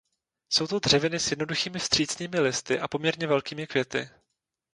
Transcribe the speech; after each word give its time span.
Jsou 0.49 0.67
to 0.67 0.79
dřeviny 0.79 1.19
s 1.19 1.31
jednoduchými 1.31 1.79
vstřícnými 1.79 2.39
listy 2.39 2.79
a 2.79 2.87
poměrně 2.87 3.27
velkými 3.27 3.67
květy. 3.67 4.09